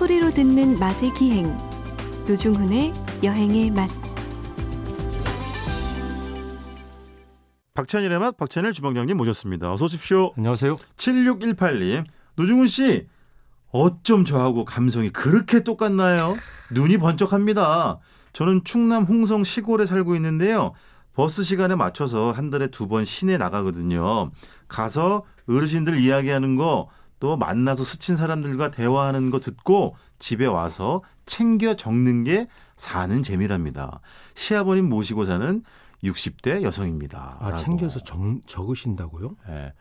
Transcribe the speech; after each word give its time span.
소리로 0.00 0.30
듣는 0.30 0.78
맛의 0.78 1.12
기행 1.12 1.54
노중훈의 2.26 2.90
여행의 3.22 3.70
맛 3.70 3.90
박찬일의 7.74 8.18
맛 8.18 8.34
박찬일 8.38 8.72
주방장님 8.72 9.14
모셨습니다. 9.18 9.70
어서 9.70 9.84
오십시오. 9.84 10.32
안녕하세요. 10.38 10.76
7618님. 10.96 12.04
노중훈 12.36 12.66
씨, 12.66 13.08
어쩜 13.72 14.24
저하고 14.24 14.64
감성이 14.64 15.10
그렇게 15.10 15.62
똑같나요? 15.62 16.34
눈이 16.72 16.96
번쩍합니다. 16.96 17.98
저는 18.32 18.62
충남 18.64 19.04
홍성 19.04 19.44
시골에 19.44 19.84
살고 19.84 20.16
있는데요. 20.16 20.72
버스 21.12 21.42
시간에 21.42 21.74
맞춰서 21.74 22.32
한 22.32 22.48
달에 22.48 22.68
두 22.68 22.88
번 22.88 23.04
시내 23.04 23.36
나가거든요. 23.36 24.30
가서 24.66 25.24
어르신들 25.46 25.98
이야기하는 25.98 26.56
거, 26.56 26.88
또 27.20 27.36
만나서 27.36 27.84
스친 27.84 28.16
사람들과 28.16 28.70
대화하는 28.72 29.30
거 29.30 29.38
듣고 29.40 29.94
집에 30.18 30.46
와서 30.46 31.02
챙겨 31.26 31.74
적는 31.76 32.24
게 32.24 32.48
사는 32.76 33.22
재미랍니다. 33.22 34.00
시아버님 34.34 34.88
모시고 34.88 35.26
사는 35.26 35.62
60대 36.02 36.62
여성입니다. 36.62 37.36
아. 37.40 37.54
챙겨서 37.54 38.00
적, 38.00 38.18
적으신다고요? 38.46 39.36
예. 39.50 39.72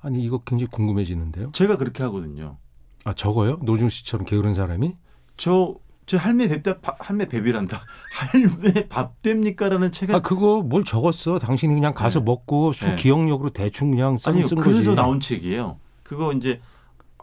아니 0.00 0.22
이거 0.22 0.38
굉장히 0.44 0.68
궁금해지는데요. 0.70 1.50
제가 1.52 1.76
그렇게 1.76 2.02
하거든요. 2.04 2.58
아 3.04 3.12
적어요? 3.12 3.58
노중 3.62 3.88
씨처럼 3.88 4.24
게으른 4.24 4.54
사람이? 4.54 4.94
저, 5.36 5.74
저 6.06 6.16
할매 6.16 6.46
뵙다, 6.46 6.78
바- 6.78 6.94
할매 7.00 7.26
뵙이란다. 7.26 7.80
할매 8.14 8.88
밥 8.88 9.20
됩니까라는 9.22 9.90
책에 9.90 10.14
아 10.14 10.20
그거 10.20 10.62
뭘 10.62 10.84
적었어? 10.84 11.40
당신이 11.40 11.74
그냥 11.74 11.92
가서 11.92 12.20
네. 12.20 12.24
먹고 12.24 12.72
수 12.72 12.84
네. 12.86 12.94
기억력으로 12.94 13.50
대충 13.50 13.90
그냥 13.90 14.16
쓴, 14.16 14.32
아니요. 14.34 14.46
쓴 14.46 14.58
그래서 14.58 14.90
거지. 14.90 14.94
나온 14.94 15.18
책이에요. 15.18 15.78
그거 16.12 16.32
이제 16.34 16.60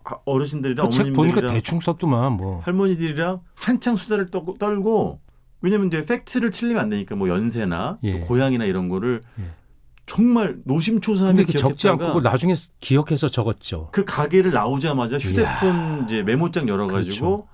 아, 0.04 0.16
어르신들이랑 0.26 0.90
보니까 0.90 1.04
어머님들이랑 1.22 1.54
대충 1.54 1.80
썼더만 1.80 2.34
뭐. 2.34 2.62
할머니들이랑 2.62 3.42
한창 3.54 3.96
수다를 3.96 4.26
떠- 4.28 4.44
떨고 4.58 5.20
왜냐면 5.62 5.88
이제 5.88 6.04
팩트를 6.04 6.50
틀리면 6.50 6.82
안 6.82 6.90
되니까 6.90 7.16
뭐 7.16 7.30
연세나 7.30 8.00
예. 8.04 8.20
또 8.20 8.26
고향이나 8.26 8.66
이런 8.66 8.90
거를 8.90 9.22
예. 9.40 9.44
정말 10.08 10.58
노심초사하며 10.66 11.46
그 11.46 11.52
적지 11.52 11.88
않고 11.90 12.22
나중에 12.22 12.56
기억해서 12.80 13.30
적었죠. 13.30 13.90
그 13.92 14.04
가게를 14.06 14.52
나오자마자 14.52 15.18
휴대폰 15.20 16.06
이제 16.08 16.24
메모장 16.24 16.68
열어가지고 16.68 17.48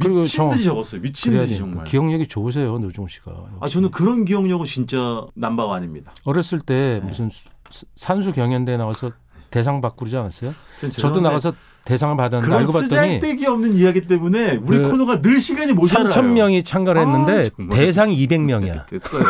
그리고 0.00 0.18
미친 0.20 0.38
저- 0.38 0.50
듯이 0.50 0.64
적었어요. 0.64 1.00
미친 1.00 1.36
듯이. 1.36 1.56
정말. 1.56 1.84
기억력이 1.84 2.28
좋으세요, 2.28 2.78
노중 2.78 3.08
씨가. 3.08 3.32
아 3.60 3.68
저는 3.68 3.90
그런 3.90 4.24
기억력은 4.24 4.66
진짜 4.66 5.26
남바완입니다. 5.34 6.12
어렸을 6.24 6.60
때 6.60 7.00
네. 7.02 7.06
무슨 7.08 7.28
수- 7.30 7.48
산수 7.96 8.32
경연대에 8.32 8.76
나와서 8.76 9.10
대상 9.50 9.80
받고 9.80 9.96
그러지 9.96 10.16
않았어요? 10.16 10.54
전 10.80 10.90
저도 10.90 11.20
나가서 11.20 11.52
대상을 11.84 12.16
받았는데 12.16 12.54
알고 12.54 12.72
봤더니 12.72 12.88
쓰잘데기 12.88 13.46
없는 13.46 13.74
이야기 13.74 14.02
때문에 14.02 14.56
우리 14.62 14.78
그 14.78 14.90
코너가 14.90 15.22
늘 15.22 15.40
시간이 15.40 15.72
모자라요. 15.72 16.10
3천 16.10 16.32
명이 16.32 16.62
참가를 16.62 17.00
했는데 17.02 17.44
아. 17.58 17.74
대상이 17.74 18.16
200명이야. 18.26 18.86
됐어요. 18.86 19.24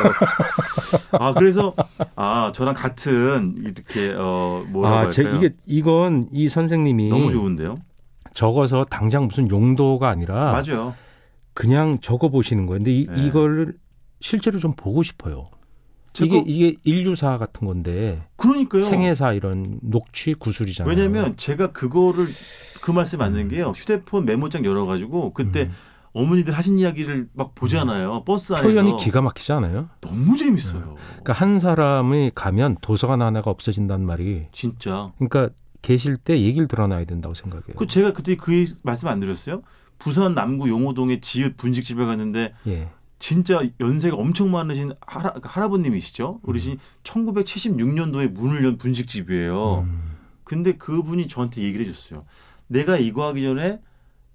아 1.13 1.33
그래서 1.35 1.75
아 2.17 2.51
저랑 2.55 2.75
같은 2.75 3.55
이렇게 3.59 4.15
어 4.17 4.65
뭐라고 4.69 4.97
아? 4.97 5.09
제, 5.09 5.23
이게 5.23 5.51
이건 5.67 6.29
이 6.33 6.49
선생님이 6.49 7.09
너무 7.09 7.31
좋은데요. 7.31 7.79
적어서 8.35 8.85
당장 8.85 9.27
무슨 9.27 9.49
용도가 9.51 10.09
아니라 10.09 10.53
맞아요. 10.53 10.95
그냥 11.55 11.99
적어 12.01 12.29
보시는 12.29 12.67
거예요. 12.67 12.79
근데 12.79 12.93
이, 12.93 13.07
네. 13.07 13.27
이걸 13.27 13.75
실제로 14.21 14.59
좀 14.59 14.73
보고 14.75 15.03
싶어요. 15.03 15.47
이게 16.19 16.43
이게 16.47 16.75
인류사 16.85 17.39
같은 17.39 17.67
건데 17.67 18.27
그러니까요. 18.37 18.83
생애사 18.83 19.33
이런 19.33 19.79
녹취 19.83 20.35
구술이잖아요. 20.35 20.91
왜냐면 20.91 21.37
제가 21.37 21.73
그거를 21.73 22.27
그 22.83 22.91
말씀 22.91 23.19
맞는 23.19 23.49
게요. 23.49 23.71
휴대폰 23.71 24.25
메모장 24.25 24.65
열어가지고 24.65 25.33
그때 25.33 25.63
음. 25.63 25.71
어머니들 26.13 26.53
하신 26.55 26.79
이야기를 26.79 27.29
막 27.33 27.55
보잖아요. 27.55 28.25
버스 28.25 28.53
안에서 28.53 28.69
표현이 28.69 28.97
기가 28.97 29.21
막히지 29.21 29.53
않아요? 29.53 29.89
너무 30.01 30.37
재밌어요. 30.37 30.97
그러니까 31.09 31.33
한 31.33 31.61
사람이 31.61 32.33
가면 32.35 32.79
도서관 32.81 33.23
하나가 33.23 33.51
없어진다는 33.51 34.05
말이 34.05 34.47
진짜. 34.53 35.13
그러니까 35.19 35.51
계실 35.83 36.17
때 36.17 36.41
얘기를 36.41 36.67
들어놔야 36.67 37.05
된다고 37.05 37.35
생각해요. 37.35 37.77
그 37.77 37.87
제가 37.87 38.13
그때 38.13 38.35
그 38.37 38.65
말씀 38.83 39.09
안 39.09 39.21
드렸어요? 39.21 39.63
부산 39.99 40.35
남구 40.35 40.69
용호동의 40.69 41.21
지읒 41.21 41.57
분식집에 41.57 42.05
갔는데 42.05 42.55
예. 42.67 42.89
진짜 43.21 43.61
연세가 43.79 44.17
엄청 44.17 44.51
많으신 44.51 44.93
할아, 45.07 45.35
할아버님이시죠. 45.43 46.41
어르신이 46.45 46.79
1976년도에 47.05 48.33
문을 48.33 48.65
연 48.65 48.79
분식집이에요. 48.79 49.85
음. 49.87 50.17
근데 50.43 50.73
그분이 50.73 51.29
저한테 51.29 51.63
얘기를 51.63 51.87
해줬어요. 51.87 52.25
내가 52.67 52.97
이거 52.97 53.27
하기 53.29 53.43
전에 53.43 53.79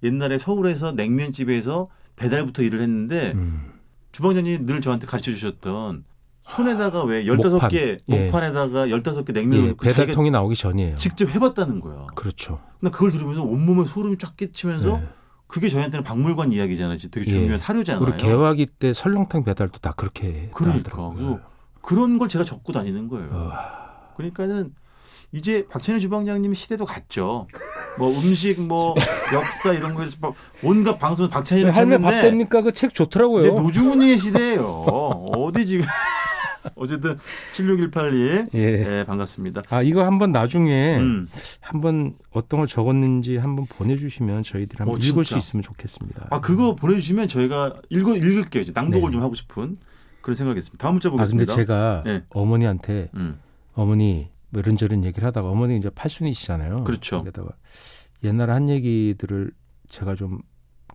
옛날에 0.02 0.38
서울에서 0.38 0.92
냉면집에서 0.92 1.88
배달부터 2.14 2.62
일을 2.62 2.80
했는데 2.80 3.32
음. 3.34 3.72
주방장님이 4.12 4.64
늘 4.64 4.80
저한테 4.80 5.06
가르쳐 5.06 5.32
주셨던 5.32 6.04
손에다가 6.42 7.02
왜 7.02 7.24
목판. 7.24 7.68
15개 7.68 7.98
예. 8.08 8.24
목판에다가 8.26 8.86
15개 8.86 9.32
냉면을 9.32 9.64
예, 9.64 9.68
자기가 9.72 9.94
배달통이 9.94 10.30
나오기 10.30 10.54
전이에요. 10.54 10.94
직접 10.94 11.28
해봤다는 11.28 11.80
거야. 11.80 12.06
그렇죠. 12.14 12.60
나 12.78 12.90
그걸 12.90 13.10
들으면서 13.10 13.42
온몸에 13.42 13.84
소름이 13.84 14.16
쫙 14.18 14.36
끼치면서 14.36 14.98
네. 14.98 15.08
그게 15.46 15.68
저희한테는 15.68 16.02
박물관 16.04 16.52
이야기잖아요. 16.52 16.96
되게 17.10 17.26
예. 17.26 17.30
중요한 17.34 17.58
사료잖아요. 17.58 18.02
우리 18.04 18.16
개화기 18.16 18.66
때 18.66 18.92
설렁탕 18.92 19.44
배달도 19.44 19.78
다 19.78 19.92
그렇게 19.96 20.50
그러니까. 20.52 21.12
그래서 21.14 21.40
그런 21.82 22.18
걸 22.18 22.28
제가 22.28 22.44
적고 22.44 22.72
다니는 22.72 23.08
거예요. 23.08 23.28
어, 23.32 23.52
그러니까는 24.16 24.74
이제 25.32 25.66
박찬일 25.68 26.00
주방장님 26.00 26.52
시대도 26.54 26.84
갔죠. 26.84 27.46
뭐 27.98 28.10
음식, 28.10 28.60
뭐 28.60 28.94
역사 29.32 29.72
이런 29.72 29.94
거에서 29.94 30.16
막 30.20 30.34
온갖 30.62 30.98
방송 30.98 31.28
박찬일을 31.28 31.76
할매 31.76 31.98
밥 31.98 32.10
찾는데 32.10 32.28
됩니까? 32.30 32.62
그 32.62 32.72
책 32.72 32.92
좋더라고요. 32.94 33.40
이제 33.46 33.50
노중훈이의 33.52 34.18
시대예요. 34.18 34.64
어디 35.34 35.64
지금 35.64 35.84
어쨌든 36.74 37.16
7618님 37.52 38.54
예. 38.54 38.58
예, 38.98 39.04
반갑습니다. 39.04 39.62
아 39.70 39.82
이거 39.82 40.04
한번 40.04 40.32
나중에 40.32 40.96
음. 40.98 41.28
한번 41.60 42.14
어떤 42.32 42.58
걸 42.58 42.66
적었는지 42.66 43.36
한번 43.36 43.66
보내주시면 43.66 44.42
저희들이 44.42 44.78
한번 44.78 44.96
어, 44.96 44.98
읽을. 44.98 45.24
수 45.24 45.36
있으면 45.38 45.62
좋겠습니다. 45.62 46.28
아 46.30 46.40
그거 46.40 46.74
보내주시면 46.74 47.28
저희가 47.28 47.74
읽어 47.90 48.16
읽을게요. 48.16 48.62
이제 48.62 48.72
낭독을 48.74 49.10
네. 49.10 49.12
좀 49.14 49.22
하고 49.22 49.34
싶은 49.34 49.76
그런 50.20 50.34
생각이겠습니다. 50.34 50.82
다음 50.82 50.94
문자 50.94 51.08
아 51.08 51.12
근데 51.12 51.22
보겠습니다. 51.22 51.54
제가 51.56 52.02
네. 52.04 52.22
어머니한테 52.30 53.10
음. 53.14 53.38
어머니 53.74 54.30
뭐 54.50 54.60
이런저런 54.60 55.04
얘기를 55.04 55.26
하다가 55.26 55.48
어머니 55.48 55.76
이제 55.76 55.90
팔순이시잖아요. 55.90 56.84
그렇죠. 56.84 57.18
거기다가 57.18 57.50
옛날 58.24 58.50
한 58.50 58.68
얘기들을 58.68 59.50
제가 59.88 60.14
좀 60.14 60.40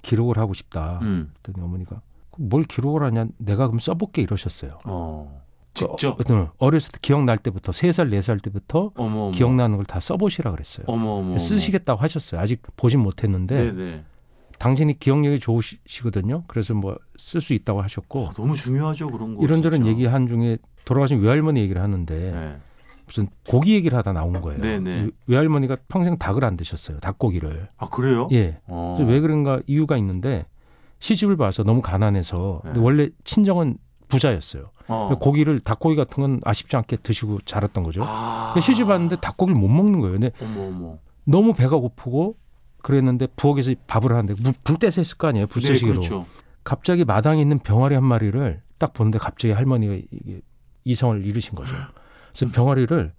기록을 0.02 0.38
하고 0.38 0.54
싶다. 0.54 1.00
음. 1.04 1.32
그랬더니 1.42 1.66
어머니가 1.66 2.02
뭘 2.38 2.64
기록을 2.64 3.04
하냐? 3.04 3.28
내가 3.38 3.68
그럼 3.68 3.80
써볼게 3.80 4.22
이러셨어요. 4.22 4.80
어. 4.86 5.42
직접. 5.74 6.18
그, 6.18 6.34
어, 6.34 6.52
어렸을 6.58 6.92
때 6.92 7.00
기억날 7.02 7.38
때부터 7.38 7.72
세 7.72 7.92
살 7.92 8.10
네 8.10 8.22
살 8.22 8.40
때부터 8.40 8.92
어머 8.96 9.20
어머. 9.28 9.32
기억나는 9.32 9.78
걸 9.78 9.86
다 9.86 10.00
써보시라 10.00 10.52
그랬어요. 10.52 10.86
어머 10.88 11.12
어머. 11.14 11.30
어머. 11.32 11.40
쓰시겠다고 11.40 12.02
하셨어요. 12.02 12.42
아직 12.42 12.62
보진 12.76 13.00
못했는데 13.00 13.72
네네. 13.74 14.04
당신이 14.60 15.00
기억력이 15.00 15.40
좋으시거든요. 15.40 16.44
그래서 16.48 16.74
뭐 16.74 16.98
쓸 17.18 17.40
수 17.42 17.54
있다고 17.54 17.82
하셨고 17.82 18.20
어, 18.20 18.30
너무 18.32 18.56
중요하죠 18.56 19.10
그런 19.12 19.36
거. 19.36 19.44
이런저런 19.44 19.80
진짜. 19.82 19.92
얘기 19.92 20.06
한 20.06 20.28
중에 20.28 20.58
돌아가신 20.86 21.20
외할머니 21.22 21.62
얘기를 21.62 21.82
하는데 21.82 22.16
네. 22.32 22.58
무슨 23.06 23.28
고기 23.48 23.74
얘기를 23.74 23.98
하다 23.98 24.14
나온 24.14 24.40
거예요. 24.42 24.60
네네. 24.62 24.98
이 25.08 25.12
외할머니가 25.28 25.78
평생 25.88 26.18
닭을 26.18 26.44
안 26.46 26.56
드셨어요. 26.58 27.00
닭고기를. 27.00 27.68
아 27.78 27.90
그래요? 27.90 28.28
예. 28.32 28.60
어. 28.68 28.98
왜 29.08 29.20
그런가 29.20 29.60
이유가 29.68 29.98
있는데 29.98 30.46
시집을 31.00 31.36
봐서 31.38 31.64
너무 31.64 31.82
가난해서 31.82 32.62
네. 32.66 32.80
원래 32.80 33.10
친정은 33.24 33.78
부자였어요. 34.12 34.72
어. 34.88 35.18
고기를 35.20 35.60
닭고기 35.62 35.96
같은 35.96 36.22
건 36.22 36.42
아쉽지 36.44 36.76
않게 36.76 36.98
드시고 36.98 37.40
자랐던 37.46 37.84
거죠. 37.84 38.02
아. 38.04 38.54
시집 38.62 38.88
왔는데 38.90 39.18
닭고기를 39.22 39.60
못 39.60 39.68
먹는 39.68 40.00
거예요. 40.02 40.20
근데 40.20 40.32
어머 40.42 40.68
어머. 40.68 40.98
너무 41.26 41.54
배가 41.54 41.78
고프고 41.78 42.36
그랬는데 42.82 43.28
부엌에서 43.36 43.74
밥을 43.88 44.12
하는데 44.12 44.34
물- 44.44 44.54
불 44.64 44.78
떼서 44.78 45.02
했을 45.02 45.18
거 45.18 45.28
아니에요. 45.28 45.46
네, 45.48 45.52
불쏘시개로. 45.52 45.94
그렇죠. 46.00 46.26
갑자기 46.64 47.06
마당에 47.06 47.42
있는 47.42 47.58
병아리 47.60 47.96
한 47.96 48.04
마리를 48.04 48.62
딱 48.78 48.94
보는데 48.94 49.18
갑자기 49.20 49.54
할머니가 49.54 49.94
이게 50.12 50.42
이성을 50.84 51.26
잃으신 51.26 51.56
거죠. 51.56 51.72
그래서 52.34 52.52
병아리를 52.54 53.14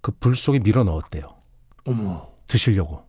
그 0.00 0.12
불 0.12 0.34
속에 0.34 0.58
밀어 0.58 0.82
넣었대요. 0.84 1.36
어머. 1.86 2.28
드시려고. 2.48 3.02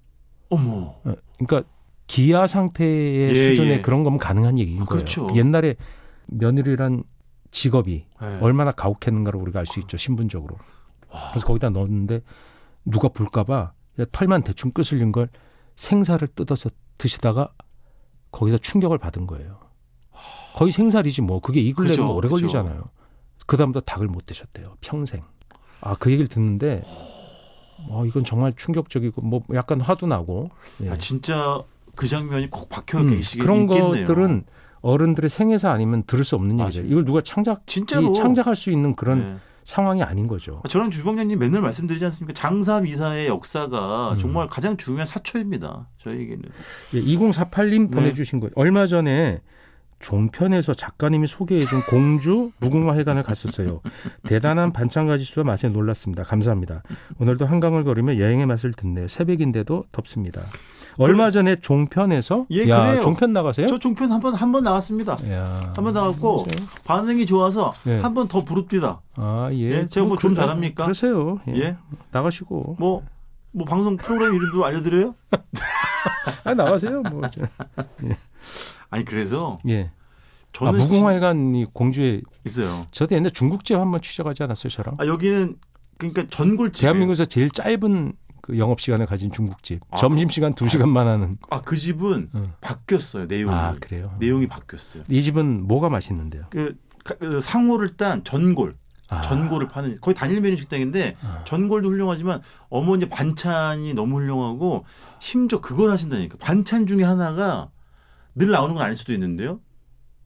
어머. 0.50 0.96
어, 1.04 1.16
그러니까 1.40 1.68
기아 2.06 2.46
상태의 2.48 3.34
예, 3.36 3.50
수준의 3.50 3.72
예. 3.78 3.82
그런 3.82 4.04
거면 4.04 4.20
가능한 4.20 4.60
얘기인 4.60 4.82
아, 4.82 4.86
거예요. 4.86 5.00
그렇죠. 5.00 5.34
옛날에 5.36 5.76
며느리란 6.28 7.04
직업이 7.54 8.06
네. 8.20 8.40
얼마나 8.42 8.72
가혹했는가를 8.72 9.40
우리가 9.40 9.60
알 9.60 9.66
수 9.68 9.80
있죠. 9.82 9.96
신분적으로. 9.96 10.58
그래서 11.32 11.46
거기다 11.46 11.70
넣었는데 11.70 12.22
누가 12.86 13.08
볼까봐 13.08 13.72
털만 14.12 14.42
대충 14.42 14.72
끄슬린 14.72 15.12
걸 15.12 15.30
생살을 15.76 16.30
뜯어서 16.30 16.70
드시다가 16.98 17.54
거기서 18.32 18.58
충격을 18.58 18.98
받은 18.98 19.28
거예요. 19.28 19.60
거의 20.56 20.72
생살이지 20.72 21.22
뭐 21.22 21.40
그게 21.40 21.62
익을 21.62 21.88
내면 21.88 22.10
오래 22.10 22.28
그죠. 22.28 22.42
걸리잖아요. 22.48 22.84
그 23.46 23.56
다음부터 23.58 23.82
닭을 23.86 24.08
못 24.08 24.26
드셨대요. 24.26 24.76
평생. 24.82 25.24
아 25.82 25.96
그 25.96 26.12
얘기를 26.12 26.28
듣는데 26.28 26.84
어, 27.90 28.06
이건 28.06 28.24
정말 28.24 28.54
충격적이고 28.56 29.22
뭐 29.22 29.42
약간 29.54 29.80
화도 29.82 30.08
나고. 30.08 30.50
예. 30.82 30.90
아 30.90 30.96
진짜 30.96 31.62
그 31.96 32.08
장면이 32.08 32.50
콕 32.50 32.70
박혀 32.70 33.00
음, 33.02 33.10
계시게 33.10 33.44
그런 33.44 33.64
있겠네요. 33.64 34.06
것들은 34.06 34.46
어른들의 34.84 35.30
생애사 35.30 35.72
아니면 35.72 36.04
들을 36.06 36.24
수 36.24 36.36
없는 36.36 36.60
얘기죠. 36.60 36.84
이걸 36.84 37.06
누가 37.06 37.22
창작 37.22 37.66
진짜로 37.66 38.12
이 38.12 38.14
창작할 38.14 38.56
수 38.56 38.70
있는 38.70 38.94
그런 38.96 39.20
네. 39.20 39.36
상황이 39.64 40.04
아닌 40.04 40.28
거죠. 40.28 40.62
저는 40.70 40.92
주방장님 40.92 41.40
맨날 41.40 41.62
말씀드리지 41.62 42.04
않습니까? 42.06 42.34
장사 42.34 42.82
미사의 42.82 43.28
역사가 43.28 44.14
음. 44.14 44.20
정말 44.20 44.48
가장 44.50 44.76
중요한 44.76 45.06
사초입니다. 45.06 45.88
저에게는. 46.00 46.44
예, 46.96 47.02
2048님 47.02 47.90
네. 47.90 47.96
보내주신 47.96 48.42
거예요. 48.42 48.52
얼마 48.56 48.86
전에 48.86 49.42
종편에서 50.00 50.74
작가님이 50.74 51.28
소개해준 51.28 51.80
공주 51.90 52.52
무궁화회관을 52.60 53.24
갔었어요. 53.24 53.80
대단한 54.28 54.74
반찬가지 54.74 55.24
수와 55.24 55.46
맛에 55.46 55.70
놀랐습니다. 55.70 56.24
감사합니다. 56.24 56.84
오늘도 57.20 57.46
한강을 57.46 57.86
걸으며 57.86 58.18
여행의 58.18 58.46
맛을 58.46 58.74
듣네요. 58.74 59.08
새벽인데도 59.08 59.86
덥습니다. 59.94 60.44
얼마 60.98 61.30
전에 61.32 61.56
종편에서 61.58 62.46
예, 62.52 62.68
야 62.70 62.86
그래요. 62.86 63.02
종편 63.02 63.34
나가세요? 63.34 63.68
저 63.68 63.78
종편 63.80 64.12
한번 64.12 64.34
한 64.36 64.52
번 64.52 64.64
나왔습니다. 64.64 65.18
야, 65.32 65.74
한번 65.76 65.94
나갔고 65.94 66.46
진짜요? 66.50 66.68
반응이 66.86 67.26
좋아서 67.26 67.74
예. 67.88 67.98
한번 68.00 68.28
더 68.28 68.44
부릅디다. 68.44 69.02
아 69.16 69.50
예. 69.54 69.58
예, 69.58 69.86
제가 69.86 70.06
뭐좀 70.08 70.32
그러- 70.34 70.42
잘합니까? 70.42 70.84
그러세요. 70.84 71.40
예. 71.50 71.54
예. 71.56 71.78
나가시고. 72.12 72.76
뭐, 72.80 73.04
뭐 73.52 73.66
방송 73.66 73.98
프로그램 73.98 74.34
이름도 74.36 74.64
알려드려요? 74.66 75.16
아 76.44 76.54
나가세요. 76.54 77.02
뭐. 77.02 77.22
저- 77.30 77.42
아니 78.90 79.06
그래서 79.06 79.58
예. 79.68 79.90
아 79.92 80.54
저는 80.54 80.80
무궁화회관이 80.80 81.66
공주에 81.74 82.18
진- 82.18 82.24
있어요. 82.46 82.82
저도 82.92 83.16
옛날 83.16 83.32
중국집 83.32 83.76
한번 83.78 84.02
취재하지 84.02 84.44
않았어요, 84.44 84.70
저랑. 84.70 84.96
아 85.00 85.08
여기는 85.08 85.56
그러니까 85.98 86.26
전골집. 86.30 86.82
대한민국에서 86.82 87.26
제일 87.26 87.50
짧은 87.50 88.14
그 88.44 88.60
영업 88.60 88.82
시간을 88.82 89.06
가진 89.06 89.32
중국집. 89.32 89.80
아, 89.90 89.96
점심 89.96 90.30
시간 90.30 90.54
2시간만 90.54 91.06
하는. 91.06 91.38
아그 91.50 91.78
집은 91.78 92.30
어. 92.34 92.54
바뀌었어요 92.60 93.26
내용이. 93.26 93.56
아, 93.56 93.74
그래요. 93.80 94.14
내용이 94.20 94.48
바뀌었어요. 94.48 95.04
이 95.10 95.22
집은 95.24 95.66
뭐가 95.66 95.88
맛있는데요? 95.88 96.44
그, 96.50 96.76
가- 97.06 97.16
그 97.16 97.40
상호를 97.40 97.96
딴 97.96 98.22
전골. 98.26 98.76
아. 99.08 99.22
전골을 99.22 99.70
파는 99.70 99.98
거의 100.02 100.14
단일 100.14 100.42
메뉴 100.42 100.58
식당인데 100.58 101.16
아. 101.22 101.44
전골도 101.46 101.88
훌륭하지만 101.88 102.42
어머니 102.70 103.08
반찬이 103.08 103.94
너무 103.94 104.16
훌륭하고 104.18 104.84
심지어 105.20 105.62
그걸 105.62 105.92
하신다니까 105.92 106.38
반찬 106.38 106.86
중에 106.86 107.04
하나가 107.04 107.70
늘 108.36 108.50
나오는 108.50 108.74
건 108.76 108.84
아닐 108.84 108.98
수도 108.98 109.14
있는데요 109.14 109.60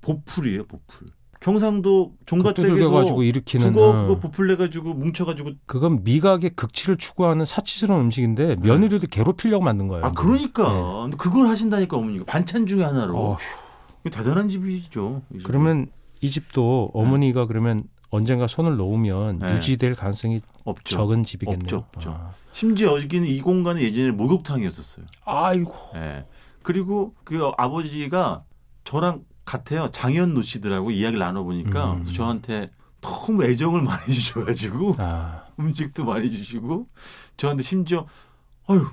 보풀이에요 0.01 0.65
보풀 0.67 1.07
경상도 1.39 2.09
그거 2.09 2.25
종갓댁에서 2.25 2.73
두들겨가지고 2.73 3.23
일으키는. 3.23 3.67
그거 3.73 3.89
어. 3.89 4.01
그거 4.01 4.19
보풀 4.19 4.47
내가지고 4.47 4.93
뭉쳐 4.93 5.25
가지고 5.25 5.51
그건 5.65 6.03
미각의 6.03 6.51
극치를 6.51 6.97
추구하는 6.97 7.45
사치스러운 7.45 8.05
음식인데 8.05 8.55
며느리도 8.61 9.07
괴롭히려고 9.07 9.63
만든 9.63 9.87
거예요. 9.87 10.05
아 10.05 10.11
그러니까 10.11 11.03
근데 11.03 11.17
그걸 11.17 11.47
하신다니까 11.47 11.97
어머니가 11.97 12.25
반찬 12.25 12.65
중에 12.65 12.83
하나로 12.83 13.37
네. 13.39 13.45
이거 14.05 14.17
대단한 14.17 14.49
집이죠 14.49 15.21
이. 15.33 15.39
그러면 15.43 15.87
이 16.21 16.29
집도 16.31 16.89
어머니가 16.93 17.45
그러면 17.45 17.83
언젠가 18.09 18.47
손을 18.47 18.77
놓으면 18.77 19.39
네. 19.39 19.53
유지될 19.55 19.95
가능성이 19.95 20.41
없죠 20.65 20.95
적은 20.95 21.23
집이겠네요. 21.23 21.59
없죠, 21.61 21.85
없죠. 21.95 22.09
아. 22.11 22.31
심지어 22.51 22.99
여기는 22.99 23.27
이 23.27 23.41
공간은 23.41 23.81
예전에 23.81 24.11
목욕탕이었었어요 24.11 25.05
아이고. 25.25 25.73
예. 25.95 26.25
그리고 26.63 27.13
그 27.23 27.51
아버지가 27.57 28.43
저랑 28.83 29.21
같아요. 29.47 29.87
장현노 29.89 30.41
씨들하고 30.43 30.91
이야기를 30.91 31.19
나눠보니까 31.19 31.93
음. 31.93 32.03
저한테 32.03 32.67
너무 33.01 33.43
애정을 33.43 33.81
많이 33.81 34.05
주셔가지고 34.13 34.95
아. 34.99 35.45
음식도 35.59 36.05
많이 36.05 36.29
주시고 36.29 36.87
저한테 37.37 37.63
심지어 37.63 38.05
어휴 38.67 38.85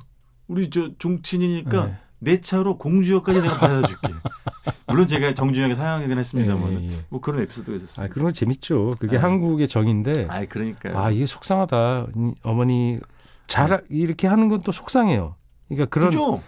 우리 0.47 0.71
저 0.71 0.91
종친이니까 0.99 1.87
네. 1.87 1.97
내 2.21 2.41
차로 2.41 2.79
공주역까지 2.79 3.43
내가 3.43 3.59
받아줄게. 3.59 4.09
물론 4.87 5.07
제가 5.07 5.35
정중하게 5.35 5.75
사양하긴 5.75 6.19
했습니다만 6.19 6.73
예, 6.73 6.85
예, 6.85 6.89
예. 6.89 6.91
뭐 7.11 7.21
그런 7.21 7.43
에피소드가 7.43 7.77
있었어요. 7.77 8.07
아, 8.07 8.09
그런 8.09 8.27
거 8.27 8.33
재밌죠. 8.33 8.93
그게 8.99 9.17
네. 9.17 9.19
한국의 9.19 9.69
정인데. 9.69 10.27
아, 10.31 10.45
그러니까요. 10.47 10.99
아, 10.99 11.11
이게 11.11 11.27
속상하다. 11.27 12.07
이 12.17 12.33
어머니 12.43 12.99
잘 13.47 13.83
이렇게 13.91 14.27
하는 14.27 14.49
건 14.49 14.63
또 14.63 14.73
속상해요. 14.73 15.35
그러니까 15.69 15.87
그런 15.91 16.09
그죠? 16.11 16.43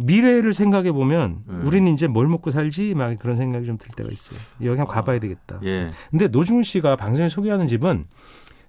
미래를 0.00 0.52
생각해 0.54 0.92
보면 0.92 1.42
네. 1.46 1.54
우리는 1.64 1.92
이제 1.92 2.06
뭘 2.06 2.26
먹고 2.28 2.50
살지 2.50 2.94
막 2.94 3.16
그런 3.18 3.36
생각이 3.36 3.66
좀 3.66 3.76
들 3.78 3.88
때가 3.96 4.08
있어요. 4.10 4.38
여기 4.62 4.78
한번 4.78 4.86
가봐야 4.86 5.18
되겠다. 5.18 5.60
예. 5.64 5.90
근데 6.10 6.28
노중훈 6.28 6.62
씨가 6.62 6.96
방송에 6.96 7.28
소개하는 7.28 7.68
집은 7.68 8.06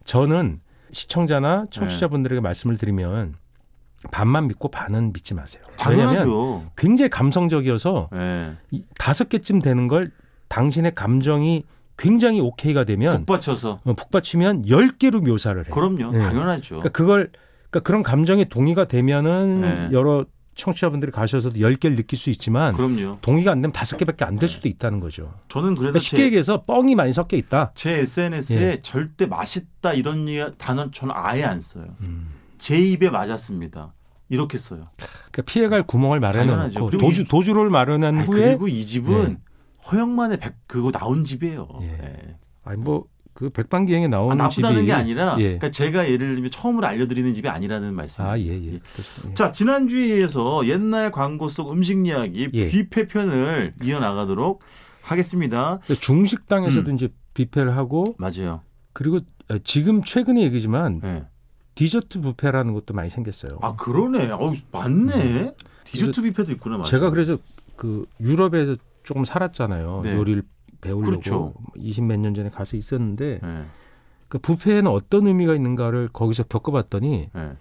저는 0.05 0.59
시청자나 0.91 1.65
청취자분들에게 1.71 2.41
말씀을 2.41 2.77
드리면 2.77 3.35
반만 4.11 4.47
믿고 4.47 4.69
반은 4.69 5.13
믿지 5.13 5.33
마세요. 5.33 5.63
왜냐하면. 5.89 6.69
굉장히 6.75 7.09
감성적이어서 7.09 8.09
예. 8.15 8.53
이 8.71 8.83
다섯 8.99 9.29
개쯤 9.29 9.61
되는 9.61 9.87
걸 9.87 10.11
당신의 10.49 10.93
감정이 10.95 11.63
굉장히 11.97 12.41
오케이가 12.41 12.83
되면 12.85 13.11
북 13.19 13.25
받쳐서. 13.27 13.79
어, 13.83 13.93
북받치면 13.93 14.67
열 14.69 14.89
개로 14.89 15.21
묘사를 15.21 15.63
해요. 15.63 15.73
그럼요. 15.73 16.11
네. 16.11 16.19
당연하죠. 16.19 16.75
그러니까 16.79 16.89
그걸 16.89 17.31
그러니까 17.69 17.79
그런 17.87 18.03
감정이 18.03 18.45
동의가 18.45 18.85
되면은 18.85 19.61
네. 19.61 19.89
여러 19.91 20.25
청취자분들이 20.55 21.11
가셔서도 21.11 21.59
열 21.61 21.75
개를 21.75 21.95
느낄 21.97 22.17
수 22.19 22.29
있지만 22.29 22.75
그럼요. 22.75 23.17
동의가 23.21 23.51
안 23.51 23.61
되면 23.61 23.71
다섯 23.73 23.97
개밖에 23.97 24.23
안 24.25 24.35
될 24.35 24.49
수도 24.49 24.67
있다는 24.67 24.99
거죠. 24.99 25.33
저는 25.49 25.69
그래서 25.75 25.93
그러니까 25.93 25.99
쉽게 25.99 26.17
제, 26.17 26.23
얘기해서 26.25 26.61
뻥이 26.63 26.95
많이 26.95 27.13
섞여 27.13 27.37
있다. 27.37 27.71
제 27.75 27.99
SNS에 27.99 28.81
절대 28.81 29.25
맛있다 29.25 29.93
이런 29.93 30.27
이- 30.27 30.39
단어 30.57 30.89
저는 30.91 31.13
아예 31.15 31.43
안 31.43 31.59
써요. 31.61 31.85
음. 32.01 32.29
제 32.57 32.77
입에 32.77 33.09
맞았습니다. 33.09 33.93
이렇게 34.29 34.57
써요. 34.57 34.85
그러니까 35.31 35.41
피해갈 35.45 35.83
구멍을. 35.83 36.19
마련해놓고 36.19 36.91
도주, 36.91 37.21
이- 37.21 37.25
도주를 37.25 37.69
마련한 37.69 38.15
아니, 38.19 38.25
후에 38.27 38.45
그리고 38.47 38.67
이 38.67 38.85
집은 38.85 39.39
허영만의 39.91 40.37
백 40.37 40.55
그거 40.67 40.91
나온 40.91 41.23
집이에요. 41.23 41.67
예. 41.81 41.87
예. 42.01 42.35
아니 42.63 42.77
뭐 42.81 43.05
그 43.33 43.49
백반기행에 43.49 44.05
아, 44.05 44.09
나오는 44.09 44.37
나쁘다는 44.37 44.77
집이 44.77 44.87
게 44.87 44.93
아니라 44.93 45.35
예. 45.39 45.43
그러니까 45.43 45.71
제가 45.71 46.07
예를 46.09 46.35
들면 46.35 46.51
처음으로 46.51 46.85
알려드리는 46.85 47.33
집이 47.33 47.47
아니라는 47.49 47.93
말씀. 47.93 48.23
아, 48.23 48.37
예, 48.37 48.45
예. 48.45 48.79
그렇습니다. 48.93 49.33
자 49.33 49.51
지난 49.51 49.87
주에 49.87 50.19
이어서 50.19 50.65
옛날 50.67 51.11
광고 51.11 51.47
속 51.47 51.71
음식 51.71 52.05
이야기 52.05 52.49
예. 52.53 52.69
뷔페 52.69 53.07
편을 53.07 53.73
이어나가도록 53.83 54.61
하겠습니다. 55.01 55.79
그 55.85 55.95
중식당에서도 55.99 56.89
음. 56.89 56.95
이제 56.95 57.09
뷔페를 57.33 57.75
하고 57.75 58.15
맞아요. 58.17 58.61
그리고 58.93 59.19
지금 59.63 60.03
최근의 60.03 60.43
얘기지만 60.43 61.01
예. 61.03 61.23
디저트 61.75 62.21
뷔페라는 62.21 62.73
것도 62.73 62.93
많이 62.93 63.09
생겼어요. 63.09 63.57
아 63.61 63.75
그러네. 63.75 64.29
어 64.31 64.53
맞네. 64.71 65.53
디저트 65.85 66.21
뷔페도 66.21 66.51
있구나. 66.53 66.77
맞아. 66.77 66.89
음. 66.89 66.91
제가 66.91 67.09
그래서 67.09 67.37
그 67.75 68.05
유럽에서 68.21 68.75
조금 69.03 69.25
살았잖아요. 69.25 70.01
네. 70.03 70.15
요리를 70.15 70.43
배우려고 70.83 71.09
그렇죠. 71.11 71.53
20몇 71.77 72.19
년 72.19 72.33
전에 72.33 72.49
가서 72.49 72.77
있었는데 72.77 73.39
예. 73.43 73.65
그 74.27 74.37
뷔페에는 74.39 74.87
어떤 74.91 75.27
의미가 75.27 75.55
있는가를 75.55 76.09
거기서 76.11 76.43
겪어봤더니 76.43 77.29
예. 77.35 77.51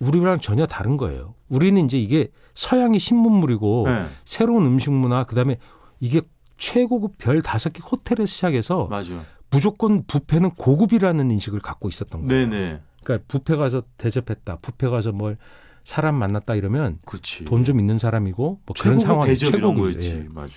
우리랑 0.00 0.38
전혀 0.40 0.66
다른 0.66 0.96
거예요. 0.96 1.34
우리는 1.48 1.84
이제 1.84 1.98
이게 1.98 2.28
서양의 2.54 2.98
신문물이고 3.00 3.86
예. 3.88 4.06
새로운 4.24 4.64
음식 4.66 4.90
문화 4.90 5.24
그다음에 5.24 5.58
이게 6.00 6.22
최고급 6.56 7.18
별 7.18 7.42
다섯 7.42 7.72
개 7.72 7.80
호텔에서 7.82 8.26
시작해서 8.26 8.86
맞아. 8.86 9.22
무조건 9.50 10.04
뷔페는 10.06 10.50
고급이라는 10.52 11.30
인식을 11.30 11.60
갖고 11.60 11.88
있었던 11.88 12.26
거예요. 12.26 12.48
네네. 12.48 12.80
그러니까 13.02 13.26
뷔페 13.28 13.56
가서 13.56 13.82
대접했다, 13.96 14.56
뷔페 14.56 14.88
가서 14.88 15.10
뭘 15.12 15.36
사람 15.84 16.14
만났다 16.16 16.54
이러면. 16.54 16.98
돈 17.46 17.64
좀 17.64 17.80
있는 17.80 17.98
사람이고 17.98 18.60
뭐 18.64 18.74
그런 18.78 18.98
최고급 18.98 19.06
상황이 19.06 19.36
최고급이죠. 19.38 19.80
거였지. 19.80 20.10
예. 20.10 20.26
맞아. 20.30 20.54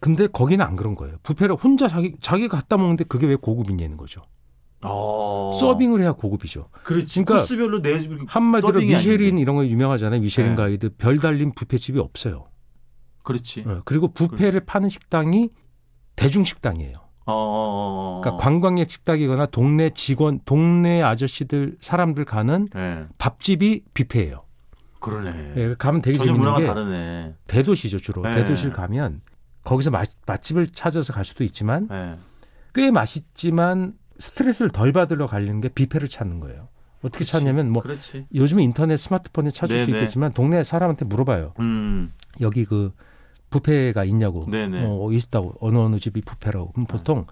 근데 0.00 0.26
거기는 0.26 0.64
안 0.64 0.76
그런 0.76 0.94
거예요. 0.94 1.16
뷔페를 1.22 1.56
혼자 1.56 1.88
자기 1.88 2.14
자기가 2.20 2.56
갖다 2.56 2.76
먹는데 2.76 3.04
그게 3.04 3.26
왜 3.26 3.36
고급이냐는 3.36 3.96
거죠. 3.96 4.22
어. 4.84 5.56
서빙을 5.58 6.00
해야 6.00 6.12
고급이죠. 6.12 6.68
그렇지. 6.84 7.24
그러니까 7.24 7.42
코스별로 7.42 7.80
내주고 7.80 8.24
한마디로 8.28 8.80
미쉐린 8.80 9.20
아닌데. 9.20 9.42
이런 9.42 9.56
거 9.56 9.66
유명하잖아요. 9.66 10.20
미쉐린 10.20 10.50
네. 10.50 10.56
가이드 10.56 10.90
별 10.96 11.18
달린 11.18 11.52
뷔페집이 11.52 11.98
없어요. 11.98 12.46
그렇지. 13.24 13.64
어, 13.66 13.82
그리고 13.84 14.12
뷔페를 14.12 14.60
파는 14.60 14.88
식당이 14.88 15.50
대중 16.14 16.44
식당이에요. 16.44 16.96
어, 17.26 17.32
어, 17.32 17.34
어. 17.34 18.20
그러니까 18.22 18.42
관광객 18.42 18.90
식당이거나 18.90 19.46
동네 19.46 19.90
직원, 19.90 20.40
동네 20.44 21.02
아저씨들 21.02 21.76
사람들 21.80 22.24
가는 22.24 22.68
예. 22.74 23.06
밥집이 23.18 23.82
뷔페예요. 23.94 24.44
그러네. 25.00 25.52
예, 25.56 25.74
가면 25.78 26.02
되게 26.02 26.18
재밌는 26.18 26.54
게 26.54 26.66
다르네. 26.66 27.34
대도시죠 27.46 27.98
주로. 27.98 28.22
네. 28.22 28.34
대도시를 28.34 28.72
가면 28.72 29.20
거기서 29.68 29.90
맛, 29.90 30.08
맛집을 30.26 30.68
찾아서 30.68 31.12
갈 31.12 31.24
수도 31.24 31.44
있지만 31.44 31.88
예. 31.90 32.14
꽤 32.74 32.90
맛있지만 32.90 33.94
스트레스를 34.18 34.70
덜 34.70 34.92
받으러 34.92 35.26
가려는 35.26 35.60
게 35.60 35.68
뷔페를 35.68 36.08
찾는 36.08 36.40
거예요. 36.40 36.68
어떻게 37.00 37.18
그렇지. 37.24 37.32
찾냐면 37.32 37.70
뭐 37.70 37.82
그렇지. 37.82 38.26
요즘 38.34 38.60
인터넷 38.60 38.96
스마트폰에 38.96 39.50
찾을 39.50 39.78
수 39.78 39.86
네네. 39.86 39.98
있겠지만 39.98 40.32
동네 40.32 40.64
사람한테 40.64 41.04
물어봐요. 41.04 41.54
음. 41.60 42.12
여기 42.40 42.64
그 42.64 42.92
뷔페가 43.50 44.04
있냐고. 44.04 44.46
네네. 44.50 44.84
어, 44.84 45.12
있다고. 45.12 45.54
어느 45.60 45.76
어느 45.76 46.00
집이 46.00 46.22
뷔페라고. 46.22 46.72
그럼 46.72 46.86
보통 46.86 47.26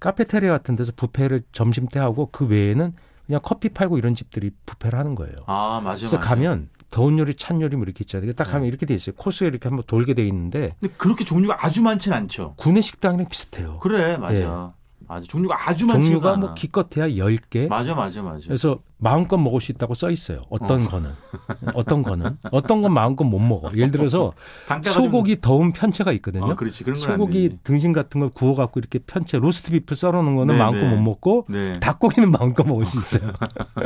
카페테리아 0.00 0.50
같은 0.50 0.76
데서 0.76 0.92
뷔페를 0.92 1.42
점심 1.52 1.86
때 1.86 2.00
하고 2.00 2.28
그 2.30 2.46
외에는 2.46 2.92
그냥 3.26 3.40
커피 3.42 3.68
팔고 3.70 3.96
이런 3.96 4.14
집들이 4.14 4.50
뷔페를 4.66 4.98
하는 4.98 5.14
거예요. 5.14 5.36
아 5.46 5.80
맞아. 5.82 6.00
그래서 6.00 6.16
맞아. 6.16 6.28
가면 6.28 6.68
더운 6.96 7.18
요리, 7.18 7.34
찬 7.34 7.60
요리 7.60 7.76
뭐 7.76 7.84
이렇게 7.84 8.04
있잖아요. 8.04 8.32
딱 8.32 8.44
가면 8.44 8.62
네. 8.62 8.68
이렇게 8.68 8.86
돼 8.86 8.94
있어요. 8.94 9.14
코스에 9.16 9.48
이렇게 9.48 9.68
한번 9.68 9.84
돌게 9.86 10.14
돼 10.14 10.26
있는데 10.28 10.70
근데 10.80 10.94
그렇게 10.96 11.26
종류가 11.26 11.58
아주 11.60 11.82
많진 11.82 12.14
않죠. 12.14 12.54
구내 12.56 12.80
식당이랑 12.80 13.28
비슷해요. 13.28 13.78
그래 13.80 14.16
맞아. 14.16 14.72
예. 14.72 14.85
맞아. 15.08 15.26
종류가 15.26 15.68
아주 15.68 15.86
많지가 15.86 16.02
종류가 16.04 16.28
않아. 16.30 16.38
뭐 16.38 16.54
기껏해야 16.54 17.08
10개. 17.08 17.68
맞아 17.68 17.94
맞아 17.94 18.22
맞아. 18.22 18.46
그래서 18.46 18.80
마음껏 18.98 19.36
먹을 19.36 19.60
수 19.60 19.72
있다고 19.72 19.94
써 19.94 20.10
있어요. 20.10 20.42
어떤 20.48 20.86
거는 20.86 21.10
어떤 21.74 22.02
거는 22.02 22.38
어떤 22.50 22.80
건 22.82 22.94
마음껏 22.94 23.24
못 23.24 23.38
먹어. 23.38 23.70
예를 23.74 23.90
들어서 23.90 24.32
소고기 24.84 25.40
더운 25.40 25.72
편채가 25.72 26.10
좀... 26.10 26.16
있거든요. 26.16 26.44
어, 26.46 26.54
그렇지 26.54 26.82
그런 26.84 26.96
소고기. 26.96 27.58
등심 27.62 27.92
같은 27.92 28.20
걸 28.20 28.30
구워 28.30 28.54
갖고 28.54 28.80
이렇게 28.80 28.98
편채 28.98 29.38
로스트 29.38 29.70
비프 29.70 29.94
썰어 29.94 30.22
놓은 30.22 30.36
거는 30.36 30.54
네, 30.54 30.58
마음껏 30.58 30.80
네. 30.80 30.94
못 30.94 31.02
먹고 31.02 31.44
네. 31.48 31.74
닭고기는 31.74 32.30
마음껏 32.30 32.66
먹을 32.66 32.86
수 32.86 32.98
있어요. 32.98 33.32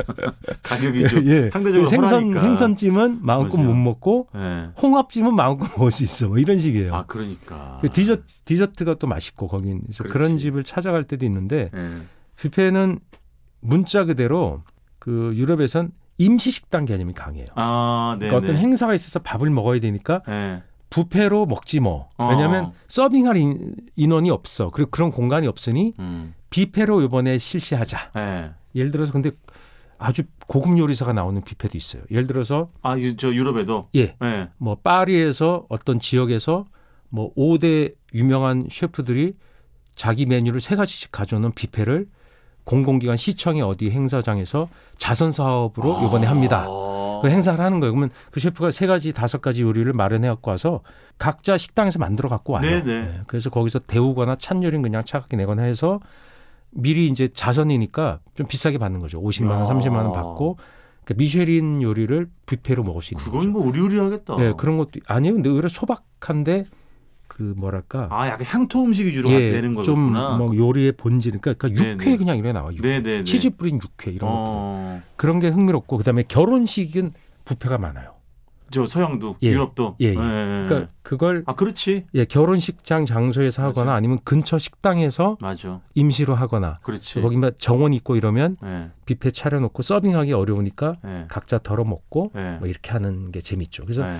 가격이 0.63 1.09
좀 1.09 1.27
예. 1.27 1.51
상대적으로 1.51 1.89
생선 1.89 2.11
헐하니까. 2.11 2.41
생선찜은 2.41 3.19
마음껏 3.23 3.57
맞아요. 3.57 3.69
못 3.69 3.75
먹고 3.77 4.29
예. 4.37 4.69
홍합찜은 4.81 5.35
마음껏 5.35 5.67
먹을 5.77 5.91
수 5.91 6.05
있어. 6.05 6.29
뭐 6.29 6.39
이런 6.39 6.59
식이에요. 6.59 6.95
아 6.95 7.05
그러니까. 7.07 7.79
그 7.83 7.89
디저트 7.91 8.23
디저트가 8.45 8.95
또 8.95 9.07
맛있고 9.07 9.49
거긴 9.49 9.83
그래서. 9.83 10.05
그런 10.05 10.39
집을 10.39 10.65
찾아갈 10.65 11.05
때도 11.11 11.27
있는데 11.27 11.69
예. 11.75 12.03
뷔페는 12.37 12.99
문자 13.61 14.05
그대로 14.05 14.63
그 14.99 15.33
유럽에선 15.35 15.93
임시 16.19 16.51
식당 16.51 16.85
개념이 16.85 17.13
강해요. 17.15 17.47
아 17.55 18.17
네. 18.21 18.29
그러니까 18.29 18.47
어떤 18.53 18.57
행사가 18.63 18.95
있어서 18.95 19.19
밥을 19.21 19.51
먹어야 19.51 19.81
되니까 19.81 20.23
예. 20.29 20.63
뷔페로 20.91 21.47
먹지 21.47 21.81
뭐. 21.81 22.09
어. 22.17 22.29
왜냐하면 22.31 22.73
서빙할 22.89 23.37
인, 23.37 23.75
인원이 23.97 24.31
없어. 24.31 24.71
그리고 24.71 24.91
그런 24.91 25.11
공간이 25.11 25.47
없으니 25.47 25.95
음. 25.99 26.35
뷔페로 26.51 27.03
이번에 27.03 27.39
실시하자. 27.39 28.11
예. 28.17 28.51
예를 28.75 28.91
들어서 28.91 29.13
근데 29.13 29.31
아주 29.99 30.23
고급 30.47 30.79
요리사가 30.79 31.13
나오는 31.13 31.41
뷔페도 31.43 31.77
있어요. 31.79 32.03
예를 32.11 32.27
들어서 32.27 32.67
아, 32.83 32.99
유- 32.99 33.17
저 33.17 33.33
유럽에도. 33.33 33.89
예, 33.95 34.17
예. 34.23 34.49
뭐 34.59 34.75
파리에서 34.77 35.67
어떤 35.69 36.01
지역에서 36.01 36.65
뭐 37.09 37.33
5대 37.35 37.95
유명한 38.15 38.65
셰프들이 38.71 39.35
자기 40.01 40.25
메뉴를 40.25 40.63
세 40.63 40.77
가지씩 40.77 41.13
가져오는 41.13 41.53
뷔페를 41.53 42.07
공공기관 42.65 43.19
시청의 43.19 43.61
어디 43.61 43.91
행사장에서 43.91 44.71
자선 44.97 45.31
사업으로 45.31 46.07
이번에 46.07 46.27
합니다. 46.27 46.65
어. 46.71 47.21
그 47.21 47.29
행사를 47.29 47.63
하는 47.63 47.81
거예요. 47.81 47.93
그러면 47.93 48.09
그 48.31 48.41
셰프가 48.41 48.71
세 48.71 48.87
가지 48.87 49.13
다섯 49.13 49.43
가지 49.43 49.61
요리를 49.61 49.93
마련해 49.93 50.27
갖고 50.29 50.53
와서 50.53 50.81
각자 51.19 51.59
식당에서 51.59 51.99
만들어 51.99 52.31
갖고 52.31 52.55
와요. 52.55 52.63
네네. 52.63 52.83
네, 52.83 53.21
그래서 53.27 53.51
거기서 53.51 53.81
데우거나 53.81 54.37
찬 54.37 54.63
요리는 54.63 54.81
그냥 54.81 55.05
차갑게 55.05 55.37
내거나 55.37 55.65
해서 55.65 56.01
미리 56.71 57.07
이제 57.07 57.29
자선이니까 57.29 58.21
좀 58.35 58.47
비싸게 58.47 58.79
받는 58.79 59.01
거죠. 59.01 59.21
50만 59.21 59.51
원, 59.51 59.61
야. 59.61 59.67
30만 59.67 59.97
원 59.97 60.13
받고 60.13 60.57
그러니까 61.05 61.15
미쉐린 61.23 61.83
요리를 61.83 62.27
뷔페로 62.47 62.85
먹을 62.85 63.03
수 63.03 63.13
있는 63.13 63.23
그건 63.23 63.53
거죠. 63.53 63.53
뭐 63.53 63.69
으리으리하겠다. 63.69 64.37
예, 64.39 64.55
그런 64.57 64.79
것도 64.79 64.93
아니요. 65.07 65.35
근데 65.35 65.51
오히려 65.51 65.69
소박한데 65.69 66.65
그 67.41 67.55
뭐랄까 67.57 68.07
아, 68.11 68.29
약간 68.29 68.47
향토 68.47 68.85
음식 68.85 69.07
위주로 69.07 69.31
예, 69.31 69.63
좀 69.63 69.75
거구나. 69.75 70.37
뭐 70.37 70.55
요리의 70.55 70.93
본질 70.93 71.39
그러니까, 71.41 71.55
그러니까 71.55 71.83
육회 71.83 72.05
네네. 72.05 72.17
그냥 72.19 72.37
이래 72.37 72.53
나와. 72.53 72.71
육회. 72.71 73.01
네네. 73.01 73.25
치즈 73.25 73.57
뿌린 73.57 73.81
육회 73.83 74.11
이런 74.11 74.31
것들. 74.31 74.51
어. 74.53 75.01
그런 75.17 75.41
게 75.41 75.49
흥미롭고 75.49 75.97
그다음에 75.97 76.23
결혼식은 76.29 77.15
뷔페가 77.47 77.79
많아요. 77.79 78.13
저 78.71 78.87
서양도 78.87 79.37
예. 79.43 79.49
유럽도. 79.53 79.97
예, 80.03 80.09
예. 80.09 80.11
예. 80.11 80.15
그러니까 80.15 80.93
그걸 81.01 81.45
아, 81.47 81.55
그렇지. 81.55 82.05
예, 82.13 82.27
결혼식장 82.27 83.07
장소에서 83.07 83.63
하거나 83.63 83.87
맞아요. 83.87 83.97
아니면 83.97 84.19
근처 84.23 84.59
식당에서 84.59 85.39
맞아. 85.41 85.81
임시로 85.95 86.35
하거나 86.35 86.77
그렇지. 86.83 87.23
거기 87.23 87.39
막 87.39 87.59
정원 87.59 87.95
있고 87.95 88.17
이러면 88.17 88.59
예. 88.63 88.91
뷔페 89.07 89.31
차려놓고 89.31 89.81
서빙하기 89.83 90.35
어려우니까 90.35 90.97
예. 91.07 91.25
각자 91.29 91.57
덜어 91.57 91.85
먹고 91.85 92.33
예. 92.37 92.59
뭐 92.59 92.69
이렇게 92.69 92.91
하는 92.91 93.33
게 93.33 93.41
재밌죠. 93.41 93.85
그래서 93.85 94.07
예. 94.07 94.19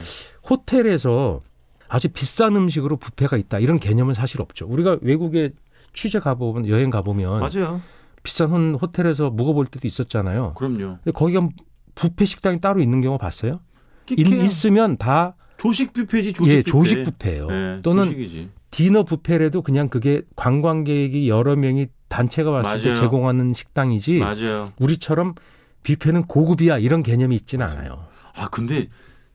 호텔에서 0.49 1.43
아주 1.93 2.09
비싼 2.09 2.55
음식으로 2.57 2.97
뷔페가 2.97 3.37
있다 3.37 3.59
이런 3.59 3.79
개념은 3.81 4.15
사실 4.15 4.41
없죠. 4.41 4.67
우리가 4.67 4.99
외국에 5.03 5.51
취재 5.93 6.21
가보면 6.21 6.69
여행 6.69 6.89
가보면 6.89 7.41
맞아요. 7.41 7.81
비싼 8.23 8.49
혼- 8.49 8.75
호텔에서 8.81 9.31
묵어볼 9.31 9.67
때도 9.67 9.89
있었잖아요. 9.89 10.55
그럼요. 10.55 10.99
근데 11.03 11.11
거기가 11.13 11.49
뷔페 11.97 12.25
식당이 12.27 12.61
따로 12.61 12.81
있는 12.81 13.01
경우 13.01 13.19
봤어요? 13.19 13.61
있. 14.11 14.19
있으면 14.21 14.97
다 14.99 15.35
조식 15.59 15.93
뷔페지 15.93 16.33
조식 16.33 16.53
예, 16.53 16.57
뷔페. 16.63 16.71
조식 16.71 17.05
뷔페예요. 17.05 17.49
예, 17.51 17.81
또는 17.83 18.05
조식이지. 18.05 18.51
디너 18.71 19.03
뷔페라도 19.05 19.63
그냥 19.63 19.89
그게 19.89 20.23
관광객이 20.37 21.29
여러 21.29 21.57
명이 21.57 21.89
단체가 22.09 22.51
왔을 22.51 22.81
때 22.83 22.91
맞아요. 22.91 23.01
제공하는 23.03 23.53
식당이지 23.53 24.19
맞아요. 24.21 24.69
우리처럼 24.79 25.35
뷔페는 25.83 26.23
고급이야 26.25 26.79
이런 26.79 27.03
개념이 27.03 27.35
있지는. 27.35 27.67
않아요. 27.67 28.05
아 28.37 28.49
근데 28.49 28.87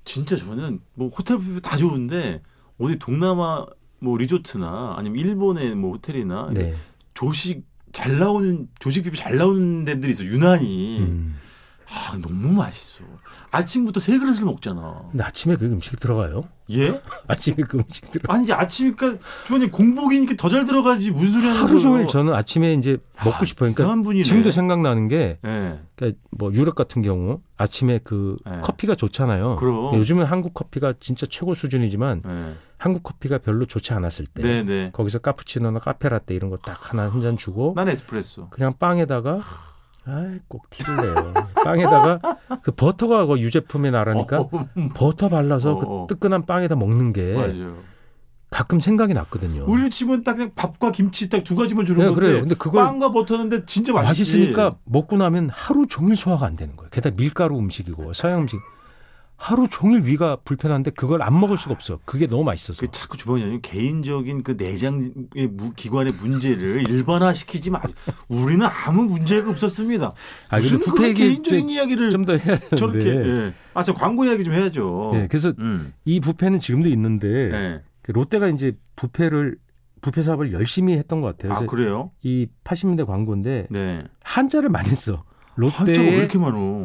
진짜 0.05 0.37
저는 0.37 0.79
뭐 0.93 1.09
호텔 1.09 1.37
뷔페 1.37 1.59
다 1.59 1.75
좋은데 1.75 2.41
어디 2.77 2.97
동남아 2.97 3.65
뭐 3.99 4.17
리조트나 4.17 4.95
아니면 4.97 5.19
일본의 5.19 5.75
뭐 5.75 5.93
호텔이나 5.93 6.51
네. 6.53 6.73
조식 7.13 7.65
잘 7.91 8.19
나오는 8.19 8.67
조식 8.79 9.03
뷔페 9.03 9.17
잘 9.17 9.37
나오는 9.37 9.83
데들이 9.83 10.11
있어 10.11 10.23
유난히 10.23 10.99
음. 10.99 11.35
아 11.87 12.17
너무 12.21 12.51
맛있어 12.53 13.03
아침부터 13.51 13.99
세 13.99 14.17
그릇을 14.17 14.45
먹잖아 14.45 15.03
근데 15.11 15.23
아침에 15.23 15.55
그 15.55 15.65
음식 15.65 15.99
들어가요? 15.99 16.47
예 16.71 16.99
아침에 17.27 17.57
그 17.57 17.77
음식 17.77 18.09
들어. 18.11 18.33
아니 18.33 18.43
이제 18.43 18.53
아침이니까 18.53 19.17
주원님 19.45 19.69
공복이니까 19.71 20.33
더 20.35 20.49
잘 20.49 20.65
들어가지 20.65 21.11
무슨 21.11 21.33
소리 21.41 21.45
하는 21.47 21.55
하루 21.59 21.67
거예요 21.67 21.81
종일 21.81 22.07
저는 22.07 22.33
아침에 22.33 22.73
이제 22.73 22.97
먹고 23.23 23.37
아, 23.41 23.45
싶어요. 23.45 23.71
그러니까 23.75 24.03
분이네 24.03 24.23
지금도 24.23 24.51
생각나는 24.51 25.07
게 25.07 25.37
예 25.45 25.79
그러니까 25.95 26.19
뭐 26.31 26.51
유럽 26.53 26.73
같은 26.75 27.01
경우 27.03 27.41
아침에 27.57 27.99
그 28.03 28.35
네. 28.45 28.59
커피가 28.61 28.95
좋잖아요. 28.95 29.55
그럼 29.57 29.95
요즘은 29.95 30.25
한국 30.25 30.53
커피가 30.53 30.95
진짜 30.99 31.25
최고 31.29 31.53
수준이지만 31.53 32.23
예. 32.27 32.55
한국 32.77 33.03
커피가 33.03 33.37
별로 33.37 33.65
좋지 33.65 33.93
않았을 33.93 34.25
때 34.25 34.41
네네 34.41 34.89
거기서 34.91 35.19
카푸치노나 35.19 35.79
카페라떼 35.79 36.33
이런 36.35 36.49
거 36.49 36.57
딱 36.57 36.91
하나 36.91 37.09
한 37.09 37.21
잔 37.21 37.37
주고 37.37 37.73
난 37.75 37.87
에스프레소 37.87 38.49
그냥 38.49 38.73
빵에다가 38.79 39.37
아이 40.07 40.39
꼭 40.47 40.69
티를 40.69 40.95
내요. 40.97 41.33
빵에다가 41.63 42.19
그 42.61 42.71
버터가 42.71 43.25
그 43.25 43.39
유제품의 43.39 43.91
나라니까 43.91 44.41
어, 44.41 44.49
버터 44.93 45.29
발라서 45.29 45.73
어, 45.73 45.81
어. 45.81 46.07
그 46.07 46.13
뜨끈한 46.13 46.45
빵에다 46.45 46.75
먹는 46.75 47.11
게 47.13 47.33
맞아요 47.33 47.77
가끔 48.51 48.79
생각이 48.79 49.13
났거든요. 49.15 49.65
우리 49.67 49.89
집은 49.89 50.23
딱 50.23 50.35
그냥 50.35 50.51
밥과 50.55 50.91
김치 50.91 51.27
딱 51.27 51.43
두 51.43 51.55
가지만 51.55 51.85
주는 51.85 51.99
네, 51.99 52.05
건데 52.05 52.19
그래요. 52.21 52.39
근데 52.41 52.55
그걸 52.55 52.83
빵과 52.85 53.11
버터는데 53.11 53.65
진짜 53.65 53.91
맛있지. 53.91 54.21
맛있으니까 54.21 54.75
먹고 54.85 55.17
나면 55.17 55.49
하루 55.51 55.85
종일 55.87 56.15
소화가 56.15 56.45
안 56.45 56.55
되는 56.55 56.75
거예요. 56.75 56.89
게다가 56.91 57.15
밀가루 57.17 57.57
음식이고 57.57 58.13
서양 58.13 58.41
음식 58.41 58.59
하루 59.37 59.67
종일 59.69 60.03
위가 60.05 60.37
불편한데 60.45 60.91
그걸 60.91 61.21
안 61.21 61.37
먹을 61.39 61.57
수가 61.57 61.73
없어. 61.73 61.99
그게 62.05 62.25
너무 62.25 62.43
맛있어서. 62.45 62.79
그 62.79 62.87
자꾸 62.89 63.17
주방장님 63.17 63.59
개인적인 63.61 64.43
그 64.43 64.51
내장의 64.57 65.11
무- 65.51 65.73
기관의 65.75 66.13
문제를 66.19 66.89
일반화시키지 66.89 67.69
마. 67.71 67.81
우리는 68.29 68.65
아무 68.65 69.03
문제가 69.03 69.49
없었습니다. 69.51 70.11
아, 70.49 70.57
무슨 70.57 70.79
그런 70.79 71.13
개인적인 71.13 71.69
이야기를 71.69 72.11
좀 72.11 72.25
더 72.25 72.33
해야 72.37 72.55
되는데. 72.57 72.75
저렇게. 72.77 73.09
예. 73.09 73.53
아, 73.73 73.83
저 73.83 73.93
광고 73.93 74.23
이야기 74.25 74.43
좀 74.43 74.53
해야죠. 74.53 75.11
예, 75.15 75.27
그래서 75.27 75.53
음. 75.59 75.93
이 76.05 76.19
뷔페는 76.21 76.59
지금도 76.59 76.89
있는데 76.89 77.27
예. 77.53 77.81
그 78.01 78.11
롯데가 78.11 78.47
이제 78.47 78.77
뷔페를 78.95 79.57
뷔페 80.01 80.21
사업을 80.21 80.53
열심히 80.53 80.93
했던 80.93 81.19
것 81.21 81.35
같아요. 81.37 81.53
아, 81.53 81.65
그래요? 81.65 82.11
이 82.23 82.47
80년대 82.63 83.05
광고인데 83.05 83.67
네. 83.69 84.03
한자를 84.23 84.69
많이 84.69 84.89
써. 84.95 85.23
롯데의? 85.55 86.29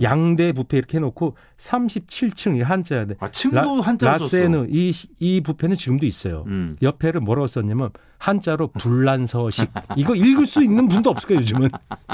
양대 0.02 0.52
뷔페 0.52 0.78
이렇게 0.78 0.98
해놓고 0.98 1.36
37층 1.58 2.56
이 2.56 2.62
한자야 2.62 3.06
돼. 3.06 3.16
아, 3.20 3.30
층도 3.30 3.80
한자로 3.82 4.18
썼어. 4.18 4.24
라세는 4.40 4.68
이, 4.70 4.92
이 5.18 5.40
뷔페는 5.40 5.76
지금도 5.76 6.06
있어요. 6.06 6.44
음. 6.46 6.76
옆에를 6.80 7.20
뭐라고 7.20 7.46
썼냐면 7.46 7.90
한자로 8.18 8.68
불란서식 8.68 9.70
이거 9.96 10.14
읽을 10.14 10.46
수 10.46 10.62
있는 10.62 10.88
분도 10.88 11.10
없을 11.10 11.28
거예요 11.28 11.40
요즘은. 11.40 11.68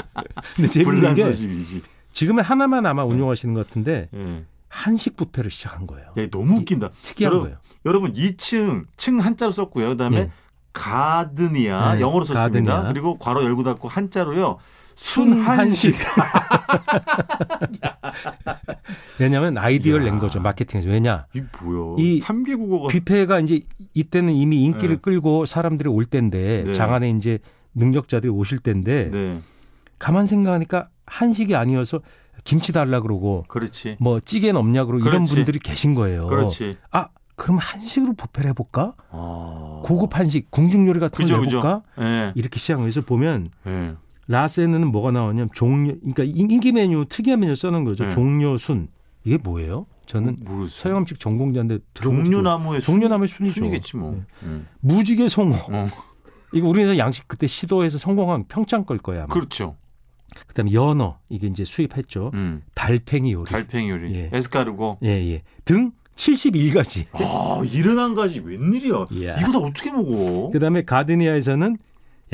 근데 0.55 0.67
재밌는 0.67 1.15
게. 1.15 1.31
지금은 2.13 2.43
하나만 2.43 2.85
아마 2.85 3.03
운영하시는 3.03 3.53
것 3.53 3.67
같은데 3.67 4.09
예. 4.15 4.43
한식 4.69 5.15
뷔페를 5.17 5.51
시작한 5.51 5.85
거예요. 5.85 6.13
야, 6.17 6.27
너무 6.31 6.57
웃긴다. 6.57 6.89
특이한 7.03 7.31
여러분, 7.31 7.49
거예요. 7.49 7.59
여러분 7.85 8.13
2층 8.13 8.85
층 8.97 9.19
한자로 9.19 9.51
썼고요. 9.51 9.89
그다음에 9.89 10.17
예. 10.17 10.31
가드니아 10.73 11.95
네, 11.95 12.01
영어로 12.01 12.25
썼습니다. 12.25 12.41
가드니아. 12.73 12.93
그리고 12.93 13.15
괄호 13.17 13.43
열고 13.43 13.63
닫고 13.63 13.87
한자로요. 13.87 14.57
순한식. 14.97 15.95
왜냐하면 19.21 19.57
아이디어를 19.57 20.03
이야. 20.05 20.11
낸 20.11 20.19
거죠 20.19 20.39
마케팅에서 20.39 20.89
왜냐 20.89 21.25
이 21.33 21.41
뭐야? 21.61 21.95
이 21.99 22.19
3개 22.19 22.57
국어가 22.57 22.87
뷔페가 22.89 23.39
이제 23.41 23.61
이때는 23.93 24.33
이미 24.33 24.63
인기를 24.63 24.95
네. 24.95 25.01
끌고 25.01 25.45
사람들이 25.45 25.87
올 25.89 26.05
때인데 26.05 26.63
네. 26.65 26.73
장안에 26.73 27.09
이제 27.11 27.39
능력자들이 27.75 28.31
오실 28.31 28.57
때인데 28.59 29.09
네. 29.11 29.39
가만 29.99 30.25
생각하니까 30.25 30.89
한식이 31.05 31.55
아니어서 31.55 32.01
김치 32.43 32.71
달라 32.73 32.99
그러고 33.01 33.45
그렇지. 33.47 33.97
뭐 33.99 34.19
찌개는 34.19 34.59
없냐 34.59 34.85
그러고 34.85 35.01
이런 35.01 35.25
그렇지. 35.25 35.35
분들이 35.35 35.59
계신 35.59 35.93
거예요. 35.93 36.25
그렇지. 36.27 36.77
아 36.91 37.09
그럼 37.35 37.59
한식으로 37.59 38.13
뷔페를 38.13 38.49
해볼까? 38.49 38.93
아. 39.11 39.81
고급 39.83 40.17
한식 40.17 40.49
궁중 40.49 40.87
요리 40.87 40.99
같은 40.99 41.17
그죠, 41.23 41.35
걸 41.35 41.43
그죠. 41.45 41.57
해볼까? 41.57 41.81
예. 41.99 42.31
이렇게 42.35 42.57
시작해서 42.59 43.01
보면 43.01 43.49
예. 43.67 43.93
라센은 44.27 44.87
뭐가 44.91 45.11
나오냐면 45.11 45.49
종료, 45.53 45.95
그러니까 45.99 46.23
인기 46.23 46.71
메뉴 46.71 47.05
특이한 47.07 47.39
메뉴 47.39 47.55
써놓은 47.55 47.83
거죠. 47.85 48.05
네. 48.05 48.11
종료 48.11 48.57
순 48.57 48.87
이게 49.23 49.37
뭐예요? 49.37 49.85
저는 50.05 50.37
모르겠어요. 50.41 50.69
서양 50.69 50.97
음식 50.99 51.19
전공자인데 51.19 51.79
종류나무의 51.93 52.81
순- 52.81 52.93
종류나무의 52.95 53.27
순이죠. 53.27 53.53
순이겠지 53.55 53.97
뭐. 53.97 54.11
네. 54.11 54.21
음. 54.43 54.67
무지개 54.81 55.27
송어. 55.27 55.55
어, 55.69 55.87
이거 56.53 56.67
우리나라 56.69 56.97
양식 56.97 57.27
그때 57.27 57.45
시도해서 57.47 57.97
성공한 57.97 58.45
평창 58.47 58.85
걸 58.85 58.97
거야. 58.97 59.23
아마. 59.23 59.33
그렇죠. 59.33 59.75
그다음에 60.47 60.71
연어 60.73 61.19
이게 61.29 61.47
이제 61.47 61.63
수입했죠. 61.65 62.31
음. 62.33 62.61
달팽이 62.73 63.33
요리. 63.33 63.49
달팽이 63.51 63.89
요리, 63.89 64.13
예. 64.15 64.29
에스카르고. 64.33 64.99
예, 65.03 65.07
예. 65.09 65.41
등 65.65 65.91
71가지. 66.15 67.05
아, 67.13 67.61
일흔한 67.63 68.13
가지 68.15 68.39
웬일이야? 68.39 69.05
이야. 69.11 69.35
이거 69.39 69.51
다 69.51 69.59
어떻게 69.59 69.91
먹어? 69.91 70.49
그다음에 70.51 70.83
가드니아에서는 70.83 71.77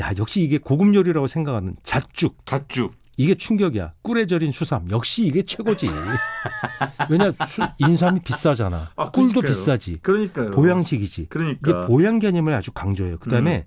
야, 0.00 0.10
역시 0.18 0.42
이게 0.42 0.58
고급 0.58 0.94
요리라고 0.94 1.26
생각하는 1.26 1.76
잣죽. 1.82 2.44
갓죽. 2.44 2.94
이게 3.16 3.34
충격이야. 3.36 3.92
꿀에 4.02 4.26
절인 4.26 4.50
수삼. 4.50 4.90
역시 4.90 5.24
이게 5.24 5.42
최고지. 5.42 5.88
왜냐, 7.08 7.30
수, 7.46 7.62
인삼이 7.78 8.20
비싸잖아. 8.24 8.88
아, 8.96 9.10
꿀도 9.10 9.40
그러니까요. 9.40 9.42
비싸지. 9.50 9.98
그러니까요. 10.02 10.50
보양식이지. 10.50 11.26
그러니까. 11.28 11.58
이게 11.70 11.86
보양 11.86 12.18
개념을 12.18 12.52
아주 12.54 12.72
강조해요. 12.72 13.18
그 13.20 13.30
다음에 13.30 13.66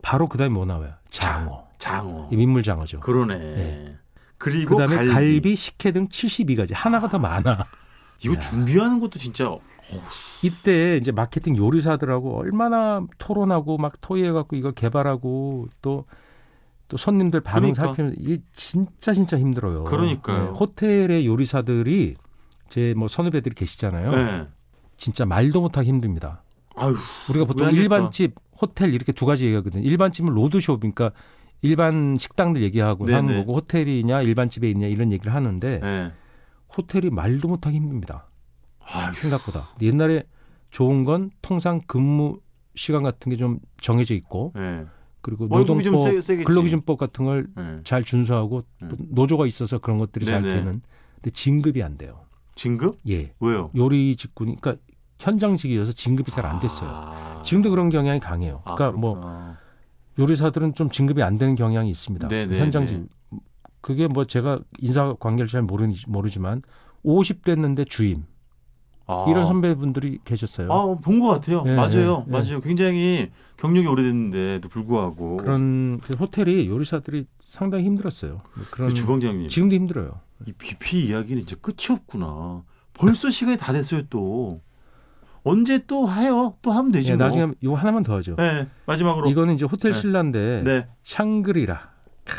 바로 0.00 0.28
그 0.28 0.38
다음에 0.38 0.48
뭐 0.54 0.64
나와요? 0.64 0.92
장어. 1.10 1.66
장어. 1.78 2.30
이 2.32 2.36
민물장어죠. 2.36 3.00
그러네. 3.00 3.34
예. 3.34 3.96
그리고 4.38 4.76
그다음에 4.76 4.96
갈비. 4.96 5.12
갈비. 5.12 5.56
식혜 5.56 5.92
등 5.92 6.08
72가지. 6.08 6.72
하나가 6.74 7.08
더 7.08 7.18
많아. 7.18 7.66
이거 8.24 8.34
야. 8.34 8.38
준비하는 8.38 9.00
것도 9.00 9.18
진짜 9.18 9.56
이때 10.42 10.96
이제 10.96 11.12
마케팅 11.12 11.56
요리사들하고 11.56 12.38
얼마나 12.38 13.06
토론하고 13.18 13.78
막 13.78 14.00
토의해 14.00 14.32
갖고 14.32 14.56
이걸 14.56 14.72
개발하고 14.72 15.68
또 15.82 16.04
또 16.88 16.96
손님들 16.96 17.40
반응 17.40 17.72
그러니까. 17.72 17.86
살피면서 17.86 18.16
이게 18.20 18.42
진짜 18.52 19.12
진짜 19.12 19.38
힘들어요. 19.38 19.84
그러니까요. 19.84 20.44
네, 20.44 20.48
호텔의 20.50 21.26
요리사들이 21.26 22.14
제 22.68 22.94
뭐 22.96 23.08
선후배들이 23.08 23.54
계시잖아요. 23.54 24.10
네. 24.10 24.46
진짜 24.96 25.24
말도 25.24 25.60
못하기 25.60 25.88
힘듭니다. 25.88 26.42
아유, 26.76 26.94
우리가 27.30 27.44
보통? 27.46 27.70
일반집, 27.70 28.34
호텔 28.60 28.94
이렇게 28.94 29.12
두 29.12 29.26
가지 29.26 29.46
얘기하거든요. 29.46 29.82
일반집은 29.82 30.32
로드숍, 30.32 30.80
그러니까 30.80 31.10
일반 31.62 32.16
식당들 32.16 32.62
얘기하고 32.62 33.04
네네. 33.06 33.16
하는 33.16 33.38
거고 33.38 33.56
호텔이냐 33.56 34.22
일반집에 34.22 34.70
있냐 34.70 34.86
이런 34.86 35.10
얘기를 35.12 35.34
하는데 35.34 35.80
네. 35.80 36.12
호텔이 36.76 37.10
말도 37.10 37.48
못하기 37.48 37.76
힘듭니다. 37.76 38.26
아유, 38.80 39.12
생각보다. 39.14 39.68
옛날에 39.82 40.24
좋은 40.70 41.04
건 41.04 41.30
통상 41.42 41.80
근무 41.86 42.40
시간 42.74 43.02
같은 43.02 43.30
게 43.30 43.36
좀 43.36 43.58
정해져 43.80 44.14
있고 44.14 44.52
네. 44.54 44.84
그리고 45.22 45.46
노동법. 45.48 46.04
근로기준법 46.44 46.98
같은 46.98 47.24
걸잘 47.24 48.02
네. 48.02 48.04
준수하고 48.04 48.62
음. 48.82 48.90
노조가 49.10 49.46
있어서 49.46 49.78
그런 49.78 49.98
것들이 49.98 50.24
잘 50.24 50.42
네네. 50.42 50.54
되는. 50.54 50.82
근데 51.16 51.30
진급이 51.30 51.82
안 51.82 51.96
돼요. 51.96 52.20
진급? 52.54 52.98
예. 53.08 53.32
왜요? 53.40 53.70
요리 53.76 54.14
직군이 54.16 54.56
그러니까 54.60 54.82
현장직이어서 55.18 55.92
진급이 55.92 56.30
잘 56.30 56.46
안 56.46 56.60
됐어요. 56.60 56.88
아. 56.92 57.42
지금도 57.44 57.70
그런 57.70 57.88
경향이 57.88 58.20
강해요. 58.20 58.62
아, 58.64 58.74
그러니까 58.74 58.98
뭐 58.98 59.14
그렇구나. 59.14 59.58
요리사들은 60.18 60.74
좀 60.74 60.90
진급이 60.90 61.22
안 61.22 61.36
되는 61.36 61.54
경향이 61.54 61.90
있습니다. 61.90 62.28
네네, 62.28 62.58
현장직. 62.58 63.08
그게 63.86 64.08
뭐 64.08 64.24
제가 64.24 64.58
인사 64.80 65.14
관계를 65.20 65.48
잘 65.48 65.62
모르, 65.62 65.86
모르지만 66.08 66.60
50 67.04 67.44
됐는데 67.44 67.84
주임 67.84 68.24
아. 69.06 69.26
이런 69.28 69.46
선배분들이 69.46 70.18
계셨어요. 70.24 70.72
아, 70.72 70.96
본 70.96 71.20
것 71.20 71.28
같아요. 71.28 71.62
네, 71.62 71.76
맞아요. 71.76 72.24
네, 72.26 72.32
맞아요. 72.32 72.60
굉장히 72.60 73.30
경력이 73.56 73.86
오래됐는데도 73.86 74.68
불구하고. 74.68 75.36
그런 75.36 76.00
그 76.00 76.14
호텔이 76.14 76.66
요리사들이 76.66 77.26
상당히 77.40 77.84
힘들었어요. 77.84 78.40
그런 78.72 78.88
그 78.88 78.94
주방장님. 78.94 79.48
지금도 79.50 79.76
힘들어요. 79.76 80.18
이 80.48 80.52
BP 80.52 81.06
이야기는 81.06 81.46
진짜 81.46 81.54
끝이 81.60 81.96
없구나. 81.96 82.64
벌써 82.92 83.30
시간이 83.30 83.56
다 83.56 83.72
됐어요, 83.72 84.02
또. 84.10 84.62
언제 85.44 85.78
또 85.86 86.10
해요? 86.10 86.56
또 86.60 86.72
하면 86.72 86.90
되지. 86.90 87.12
예, 87.12 87.16
뭐. 87.16 87.24
나중에 87.24 87.52
이거 87.60 87.74
하나만 87.74 88.02
더 88.02 88.16
하죠. 88.16 88.34
네, 88.34 88.66
마지막으로. 88.86 89.30
이거는 89.30 89.54
이제 89.54 89.64
호텔 89.64 89.92
네. 89.92 90.00
신라인데 90.00 90.62
네. 90.64 90.88
샹그리라 91.04 91.94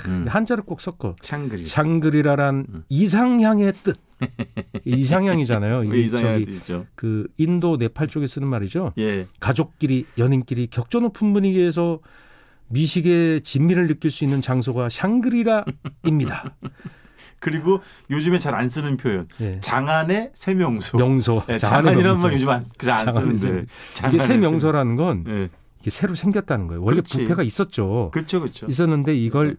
음. 0.07 0.25
한자를 0.27 0.63
꼭 0.63 0.81
섞어. 0.81 1.15
샹그리. 1.21 1.65
샹그리라란 1.65 2.65
음. 2.69 2.83
이상향의 2.89 3.73
뜻. 3.83 3.97
이상향이잖아요. 4.85 5.89
왜 5.89 6.07
저기 6.07 6.43
뜻이죠? 6.45 6.85
그 6.95 7.27
인도 7.37 7.77
네팔 7.77 8.07
쪽에 8.07 8.27
쓰는 8.27 8.47
말이죠. 8.47 8.93
예. 8.97 9.27
가족끼리 9.39 10.05
연인끼리 10.17 10.67
격조 10.67 10.99
높은 11.01 11.33
분위기에서 11.33 11.99
미식의 12.69 13.41
진미를 13.41 13.87
느낄 13.87 14.11
수 14.11 14.23
있는 14.23 14.41
장소가 14.41 14.89
샹그리라입니다. 14.89 16.55
그리고 17.39 17.79
요즘에 18.09 18.39
잘 18.39 18.55
안 18.55 18.67
쓰는 18.67 18.97
표현. 18.97 19.27
예. 19.41 19.59
장안의 19.59 20.31
세명소. 20.33 20.97
명소. 20.97 21.43
네, 21.47 21.57
명소. 21.59 22.27
말 22.27 22.33
요즘 22.33 22.49
안, 22.49 22.63
잘안 22.79 23.05
장안의 23.05 23.37
쓰는데. 23.37 23.65
이게 24.07 24.17
새 24.19 24.37
명소라는 24.37 24.95
건 24.95 25.23
세- 25.27 25.31
예. 25.31 25.49
이게 25.81 25.91
새로 25.91 26.15
생겼다는 26.15 26.65
거예요. 26.67 26.81
원래 26.81 26.95
그렇지. 26.95 27.19
부패가 27.19 27.43
있었죠. 27.43 28.09
그렇죠, 28.11 28.39
그렇죠. 28.39 28.65
있었는데 28.65 29.15
이걸 29.15 29.57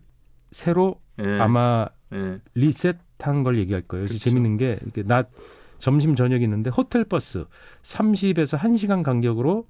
새로 0.51 1.01
예. 1.21 1.39
아마 1.41 1.87
예. 2.13 2.39
리셋한 2.55 3.43
걸 3.45 3.59
얘기할 3.59 3.83
거예요. 3.83 4.07
그래서 4.07 4.13
그렇죠. 4.13 4.25
재밌는 4.25 4.57
게 4.57 4.79
이렇게 4.83 5.03
낮 5.03 5.31
점심 5.79 6.17
저녁이 6.17 6.43
있는데 6.45 6.71
호텔 6.71 7.05
버스 7.05 7.45
30에서 7.83 8.59
1시간 8.59 9.03
간격으로 9.03 9.67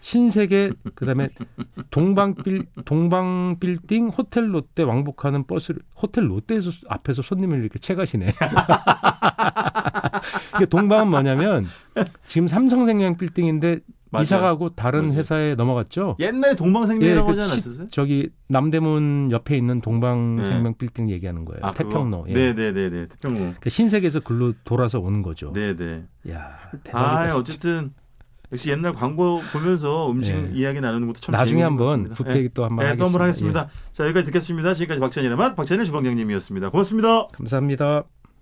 신세계 0.00 0.72
그다음에 0.94 1.28
동방빌 1.90 2.66
동방빌딩 2.84 4.08
호텔 4.08 4.54
롯데 4.54 4.82
왕복하는 4.82 5.44
버스를 5.46 5.80
호텔 6.00 6.28
롯데에서 6.30 6.70
앞에서 6.88 7.22
손님을 7.22 7.58
이렇게 7.60 7.78
채가시네. 7.78 8.26
이게 10.56 10.66
동방은 10.66 11.08
뭐냐면 11.08 11.64
지금 12.26 12.46
삼성생명 12.46 13.16
빌딩인데 13.16 13.80
맞아요. 14.16 14.22
이사 14.22 14.40
가고 14.40 14.70
다른 14.70 15.04
맞아요. 15.06 15.18
회사에 15.18 15.54
넘어갔죠. 15.54 16.16
옛날에 16.18 16.54
동방생명이라고 16.54 17.26
그 17.26 17.30
하지 17.32 17.42
시- 17.48 17.52
않았었어요? 17.52 17.88
저기 17.90 18.30
남대문 18.48 19.30
옆에 19.30 19.56
있는 19.56 19.80
동방생명 19.80 20.74
빌딩 20.78 21.08
얘기하는 21.10 21.44
거예요. 21.44 21.60
아? 21.62 21.70
태평로. 21.70 22.26
예. 22.28 22.32
네네네네. 22.32 23.08
태평로. 23.08 23.38
그러니까 23.38 23.70
신세계에서 23.70 24.20
글로 24.20 24.52
돌아서 24.64 24.98
오는 25.00 25.22
거죠. 25.22 25.52
네네. 25.52 26.04
야 26.30 26.58
아, 26.72 26.76
대박이다. 26.82 27.36
어쨌든 27.36 27.92
역시 28.52 28.70
옛날 28.70 28.92
광고 28.92 29.40
보면서 29.52 30.10
음식 30.10 30.34
네. 30.36 30.50
이야기 30.54 30.80
나누는 30.80 31.08
것도 31.08 31.18
참 31.20 31.32
나중에 31.32 31.62
한번 31.62 31.86
같습니다. 31.86 32.14
부패 32.14 32.34
네. 32.42 32.48
또 32.54 32.64
한번 32.64 32.86
네, 32.86 32.96
또 32.96 33.04
한번 33.04 33.22
하겠습니다. 33.22 33.60
하겠습니다. 33.60 33.92
자, 33.92 34.04
여기까지 34.04 34.26
듣겠습니다. 34.26 34.72
지금까지 34.74 35.00
박찬일의 35.00 35.36
맛, 35.36 35.56
박찬일 35.56 35.84
주방장님이었습니다. 35.84 36.70
고맙습니다. 36.70 37.08
예, 37.08 37.26
감사합니다. 37.32 38.04